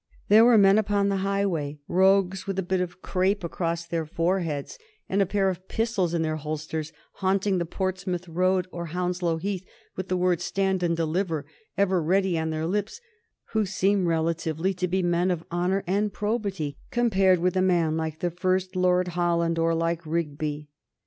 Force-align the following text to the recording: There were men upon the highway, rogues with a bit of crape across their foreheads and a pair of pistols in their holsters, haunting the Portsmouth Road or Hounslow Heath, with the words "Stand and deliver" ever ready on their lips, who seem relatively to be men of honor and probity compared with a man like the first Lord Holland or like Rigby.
There 0.29 0.43
were 0.43 0.57
men 0.57 0.79
upon 0.79 1.09
the 1.09 1.17
highway, 1.17 1.77
rogues 1.87 2.47
with 2.47 2.57
a 2.57 2.63
bit 2.63 2.81
of 2.81 3.03
crape 3.03 3.43
across 3.43 3.85
their 3.85 4.07
foreheads 4.07 4.79
and 5.07 5.21
a 5.21 5.27
pair 5.27 5.47
of 5.47 5.67
pistols 5.67 6.15
in 6.15 6.23
their 6.23 6.37
holsters, 6.37 6.91
haunting 7.21 7.59
the 7.59 7.67
Portsmouth 7.67 8.27
Road 8.27 8.65
or 8.71 8.87
Hounslow 8.87 9.37
Heath, 9.37 9.63
with 9.95 10.07
the 10.07 10.17
words 10.17 10.43
"Stand 10.43 10.81
and 10.81 10.97
deliver" 10.97 11.45
ever 11.77 12.01
ready 12.01 12.35
on 12.39 12.49
their 12.49 12.65
lips, 12.65 12.99
who 13.51 13.63
seem 13.63 14.07
relatively 14.07 14.73
to 14.73 14.87
be 14.87 15.03
men 15.03 15.29
of 15.29 15.43
honor 15.51 15.83
and 15.85 16.11
probity 16.11 16.79
compared 16.89 17.37
with 17.37 17.55
a 17.55 17.61
man 17.61 17.95
like 17.95 18.21
the 18.21 18.31
first 18.31 18.75
Lord 18.75 19.09
Holland 19.09 19.59
or 19.59 19.75
like 19.75 20.03
Rigby. 20.07 20.67